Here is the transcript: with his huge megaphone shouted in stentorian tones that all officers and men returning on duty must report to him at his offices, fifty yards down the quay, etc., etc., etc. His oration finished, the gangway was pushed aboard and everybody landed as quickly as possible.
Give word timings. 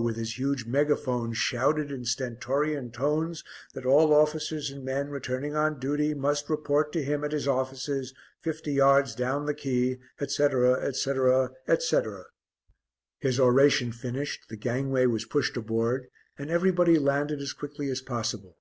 with 0.00 0.14
his 0.14 0.38
huge 0.38 0.64
megaphone 0.64 1.32
shouted 1.32 1.90
in 1.90 2.04
stentorian 2.04 2.88
tones 2.88 3.42
that 3.74 3.84
all 3.84 4.14
officers 4.14 4.70
and 4.70 4.84
men 4.84 5.08
returning 5.10 5.56
on 5.56 5.76
duty 5.80 6.14
must 6.14 6.48
report 6.48 6.92
to 6.92 7.02
him 7.02 7.24
at 7.24 7.32
his 7.32 7.48
offices, 7.48 8.14
fifty 8.40 8.72
yards 8.74 9.12
down 9.16 9.44
the 9.44 9.52
quay, 9.54 9.98
etc., 10.20 10.74
etc., 10.86 11.50
etc. 11.66 12.26
His 13.18 13.40
oration 13.40 13.90
finished, 13.90 14.44
the 14.48 14.56
gangway 14.56 15.06
was 15.06 15.24
pushed 15.24 15.56
aboard 15.56 16.06
and 16.38 16.48
everybody 16.48 16.96
landed 16.96 17.40
as 17.40 17.52
quickly 17.52 17.90
as 17.90 18.00
possible. 18.00 18.56